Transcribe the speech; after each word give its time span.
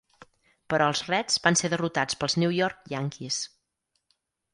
Però 0.73 0.85
els 0.93 1.01
Reds 1.09 1.35
van 1.43 1.57
ser 1.61 1.71
derrotats 1.73 2.17
pels 2.21 2.37
New 2.45 2.55
York 2.61 2.91
Yankees. 2.95 3.39